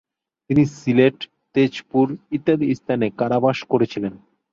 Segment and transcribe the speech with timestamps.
[0.49, 1.17] তিনি ছিলেট,
[1.55, 2.05] তেজপুর
[2.31, 4.13] ইত্যাদি স্থানে কারাবাস করেছিলেন।